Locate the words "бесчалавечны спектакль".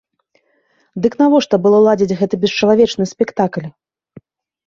2.45-3.67